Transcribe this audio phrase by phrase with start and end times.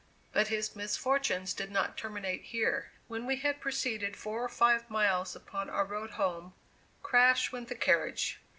[0.33, 2.91] But his misfortunes did not terminate here.
[3.07, 6.55] When we had proceeded four or five miles upon our road home,
[7.03, 8.39] crash went the carriage.